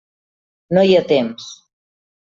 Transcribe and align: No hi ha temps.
No 0.79 0.87
hi 0.89 0.97
ha 1.01 1.05
temps. 1.15 1.49